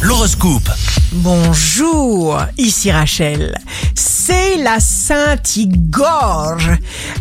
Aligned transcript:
L'horoscope. 0.00 0.70
Bonjour, 1.12 2.40
ici 2.56 2.90
Rachel. 2.90 3.54
C'est 3.94 4.56
la 4.56 4.80
Sainte 4.80 5.56
Igorge. 5.56 6.70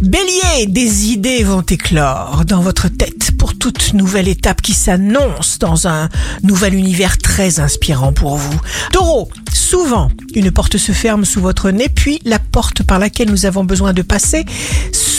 Bélier, 0.02 0.68
des 0.68 1.08
idées 1.08 1.44
vont 1.44 1.62
éclore 1.62 2.44
dans 2.46 2.62
votre 2.62 2.88
tête 2.88 3.32
pour 3.38 3.58
toute 3.58 3.94
nouvelle 3.94 4.30
étape 4.30 4.62
qui 4.62 4.74
s'annonce 4.74 5.60
dans 5.60 5.90
un 5.90 6.08
nouvel 6.42 6.74
univers 6.74 7.18
très 7.18 7.60
inspirant 7.60 8.14
pour 8.14 8.38
vous. 8.38 8.62
Taureau, 8.94 9.28
souvent 9.54 10.10
une 10.36 10.52
porte 10.52 10.78
se 10.78 10.94
ferme 10.94 11.26
sous 11.26 11.42
votre 11.42 11.70
nez, 11.70 11.90
puis 11.90 12.22
la 12.24 12.40
porte 12.40 12.84
par 12.84 13.00
laquelle 13.00 13.30
nous 13.30 13.46
avons 13.46 13.66
besoin 13.66 13.92
de 13.92 14.04
passer 14.04 14.46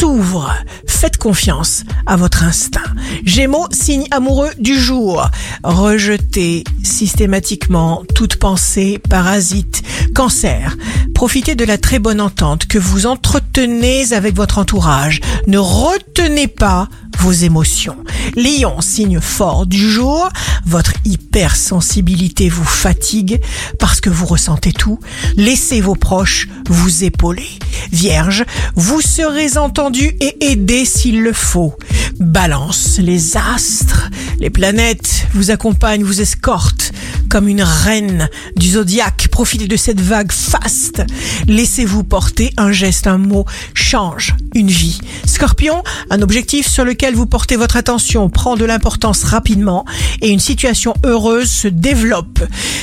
s'ouvre. 0.00 0.54
Faites 0.86 1.18
confiance 1.18 1.84
à 2.06 2.16
votre 2.16 2.42
instinct. 2.42 2.80
Gémeaux, 3.26 3.66
signe 3.70 4.06
amoureux 4.10 4.48
du 4.58 4.74
jour. 4.74 5.28
Rejetez 5.62 6.64
systématiquement 6.82 8.04
toute 8.14 8.36
pensée 8.36 8.98
parasite. 9.10 9.82
Cancer, 10.14 10.74
profitez 11.14 11.54
de 11.54 11.66
la 11.66 11.76
très 11.76 11.98
bonne 11.98 12.22
entente 12.22 12.66
que 12.66 12.78
vous 12.78 13.04
entretenez 13.04 14.14
avec 14.14 14.34
votre 14.34 14.56
entourage. 14.56 15.20
Ne 15.46 15.58
retenez 15.58 16.46
pas 16.46 16.88
vos 17.18 17.32
émotions. 17.32 17.96
Lion, 18.36 18.80
signe 18.80 19.20
fort 19.20 19.66
du 19.66 19.90
jour, 19.90 20.30
votre 20.64 20.94
hypersensibilité 21.04 22.48
vous 22.48 22.64
fatigue 22.64 23.40
parce 23.78 24.00
que 24.00 24.08
vous 24.08 24.24
ressentez 24.24 24.72
tout. 24.72 24.98
Laissez 25.36 25.82
vos 25.82 25.94
proches 25.94 26.48
vous 26.70 27.04
épauler. 27.04 27.48
Vierge, 27.92 28.44
vous 28.76 29.00
serez 29.00 29.56
entendu 29.58 30.16
et 30.20 30.52
aidé 30.52 30.84
s'il 30.84 31.22
le 31.22 31.32
faut. 31.32 31.76
Balance, 32.18 32.98
les 32.98 33.36
astres, 33.36 34.10
les 34.38 34.50
planètes 34.50 35.26
vous 35.32 35.50
accompagnent, 35.50 36.04
vous 36.04 36.20
escortent 36.20 36.92
comme 37.28 37.48
une 37.48 37.62
reine 37.62 38.28
du 38.56 38.70
zodiaque. 38.70 39.28
Profitez 39.30 39.68
de 39.68 39.76
cette 39.76 40.00
vague 40.00 40.32
faste. 40.32 41.02
Laissez-vous 41.46 42.04
porter 42.04 42.52
un 42.56 42.72
geste, 42.72 43.06
un 43.06 43.18
mot 43.18 43.46
change 43.74 44.34
une 44.54 44.70
vie. 44.70 45.00
Scorpion, 45.40 45.82
un 46.10 46.20
objectif 46.20 46.68
sur 46.68 46.84
lequel 46.84 47.14
vous 47.14 47.24
portez 47.24 47.56
votre 47.56 47.76
attention 47.76 48.28
prend 48.28 48.56
de 48.56 48.66
l'importance 48.66 49.24
rapidement 49.24 49.86
et 50.20 50.28
une 50.28 50.38
situation 50.38 50.92
heureuse 51.02 51.50
se 51.50 51.66
développe. 51.66 52.40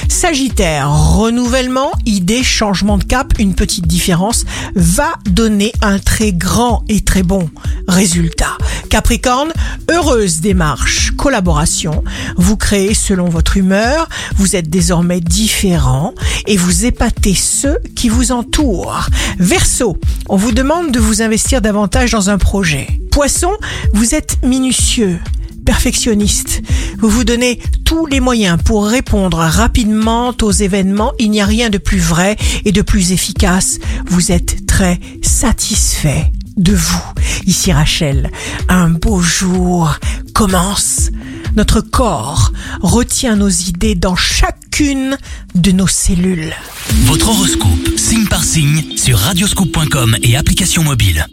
Sagittaire, 0.10 0.92
renouvellement, 0.92 1.92
idée, 2.08 2.42
changement 2.42 2.98
de 2.98 3.04
cap, 3.04 3.32
une 3.38 3.54
petite 3.54 3.86
différence 3.86 4.44
va 4.74 5.14
donner 5.30 5.72
un 5.84 6.00
très 6.00 6.34
grand 6.34 6.84
et 6.90 7.02
très 7.02 7.22
bon 7.22 7.48
résultat. 7.88 8.58
Capricorne, 8.90 9.52
heureuse 9.92 10.42
démarche, 10.42 11.07
collaboration. 11.18 12.04
Vous 12.38 12.56
créez 12.56 12.94
selon 12.94 13.26
votre 13.26 13.58
humeur, 13.58 14.08
vous 14.38 14.56
êtes 14.56 14.70
désormais 14.70 15.20
différent 15.20 16.14
et 16.46 16.56
vous 16.56 16.86
épatez 16.86 17.34
ceux 17.36 17.80
qui 17.96 18.08
vous 18.08 18.32
entourent. 18.32 19.08
Verseau, 19.38 19.98
on 20.30 20.38
vous 20.38 20.54
demande 20.54 20.92
de 20.92 21.00
vous 21.00 21.22
investir 21.22 21.62
davantage 21.62 22.12
dans 22.12 22.30
un 22.30 22.38
projet. 22.38 22.88
Poisson, 23.12 23.52
vous 23.94 24.16
êtes 24.16 24.38
minutieux 24.44 25.20
perfectionniste. 25.66 26.62
Vous 27.00 27.10
vous 27.10 27.26
donnez 27.26 27.60
tous 27.84 28.06
les 28.06 28.22
moyens 28.22 28.58
pour 28.64 28.88
répondre 28.88 29.40
rapidement 29.40 30.34
aux 30.42 30.52
événements. 30.52 31.12
Il 31.20 31.30
n'y 31.32 31.42
a 31.42 31.46
rien 31.46 31.70
de 31.70 31.78
plus 31.78 32.00
vrai 32.00 32.38
et 32.64 32.72
de 32.72 32.82
plus 32.82 33.12
efficace. 33.12 33.80
Vous 34.06 34.32
êtes 34.32 34.66
très 34.66 34.98
satisfait 35.22 36.32
de 36.56 36.74
vous. 36.74 37.04
Ici 37.46 37.74
Rachel, 37.74 38.32
un 38.70 38.90
beau 38.90 39.20
jour 39.20 40.00
commence. 40.38 41.10
Notre 41.56 41.82
corps 41.82 42.52
retient 42.82 43.36
nos 43.36 43.50
idées 43.50 43.96
dans 43.96 44.16
chacune 44.16 45.18
de 45.56 45.72
nos 45.72 45.88
cellules. 45.88 46.54
Votre 47.06 47.30
horoscope, 47.30 47.98
signe 47.98 48.28
par 48.28 48.44
signe, 48.44 48.84
sur 48.98 49.18
radioscoop.com 49.18 50.16
et 50.22 50.38
application 50.38 50.84
mobile. 50.84 51.26